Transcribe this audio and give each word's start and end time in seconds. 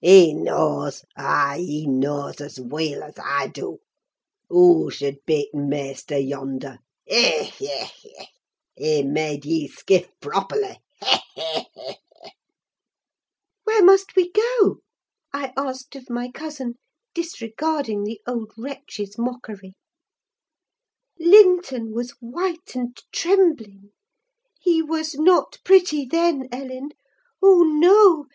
He 0.03 0.33
knaws—ay, 0.33 1.57
he 1.59 1.85
knaws, 1.85 2.41
as 2.41 2.59
weel 2.59 3.03
as 3.03 3.13
I 3.23 3.45
do, 3.49 3.81
who 4.49 4.89
sud 4.89 5.17
be 5.27 5.47
t' 5.51 5.59
maister 5.59 6.17
yonder—Ech, 6.17 7.61
ech, 7.61 8.05
ech! 8.17 8.27
He 8.75 9.03
made 9.03 9.45
ye 9.45 9.67
skift 9.67 10.09
properly! 10.19 10.79
Ech, 11.03 11.21
ech, 11.37 11.67
ech!' 11.87 11.97
"'Where 13.63 13.83
must 13.85 14.15
we 14.15 14.31
go?' 14.31 14.79
I 15.35 15.53
asked 15.55 15.95
of 15.95 16.09
my 16.09 16.31
cousin, 16.31 16.79
disregarding 17.13 18.03
the 18.03 18.21
old 18.25 18.53
wretch's 18.57 19.19
mockery. 19.19 19.75
"Linton 21.19 21.91
was 21.93 22.09
white 22.19 22.73
and 22.73 22.99
trembling. 23.13 23.91
He 24.59 24.81
was 24.81 25.13
not 25.19 25.59
pretty 25.63 26.05
then, 26.05 26.47
Ellen: 26.51 26.89
oh, 27.43 27.61
no! 27.61 28.25